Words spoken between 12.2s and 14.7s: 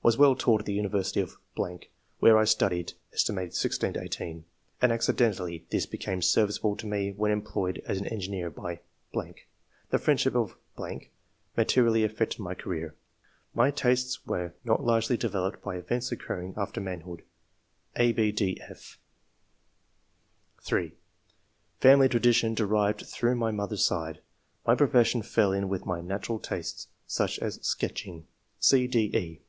my career. My tastes were